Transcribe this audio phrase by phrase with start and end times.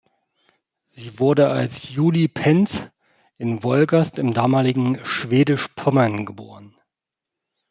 [0.89, 2.89] Sie wurde als Julie Penz
[3.37, 6.75] in Wolgast im damaligen Schwedisch-Pommern geboren.